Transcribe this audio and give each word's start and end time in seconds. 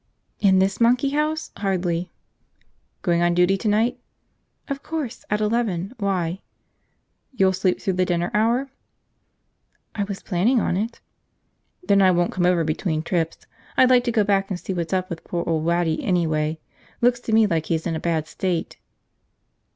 "In 0.39 0.57
this 0.57 0.81
monkey 0.81 1.09
house? 1.11 1.51
Hardly." 1.57 2.09
"Going 3.03 3.21
on 3.21 3.35
duty 3.35 3.55
tonight?" 3.55 3.99
"Of 4.67 4.81
course. 4.81 5.23
At 5.29 5.41
eleven. 5.41 5.93
Why?" 5.99 6.41
"You'll 7.35 7.53
sleep 7.53 7.79
through 7.79 7.93
the 7.93 8.05
dinner 8.05 8.31
hour?" 8.33 8.71
"I 9.93 10.03
was 10.05 10.23
planning 10.23 10.59
on 10.59 10.75
it." 10.75 11.01
"Then 11.83 12.01
I 12.01 12.09
won't 12.09 12.31
come 12.31 12.47
over 12.47 12.63
between 12.63 13.03
trips. 13.03 13.45
I'd 13.77 13.91
like 13.91 14.03
to 14.05 14.11
go 14.11 14.23
back 14.23 14.49
and 14.49 14.59
see 14.59 14.73
what's 14.73 14.91
up 14.91 15.07
with 15.07 15.23
poor 15.23 15.47
old 15.47 15.65
Waddy, 15.65 16.03
anyway. 16.03 16.59
Looks 17.01 17.19
to 17.19 17.31
me 17.31 17.45
like 17.45 17.67
he's 17.67 17.85
in 17.85 17.95
a 17.95 17.99
bad 17.99 18.27
state." 18.27 18.79